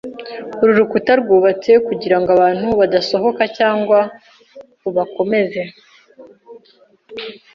Uru 0.61 0.71
rukuta 0.79 1.11
rwubatswe 1.21 1.73
kugirango 1.87 2.29
abantu 2.37 2.67
badasohoka 2.79 3.43
cyangwa 3.57 3.99
kubakomeza? 4.79 5.63